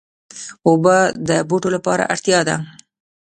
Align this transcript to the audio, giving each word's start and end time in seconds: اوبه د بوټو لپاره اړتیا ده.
اوبه 0.67 0.97
د 1.27 1.29
بوټو 1.49 1.69
لپاره 1.75 2.03
اړتیا 2.13 2.39
ده. 2.47 2.55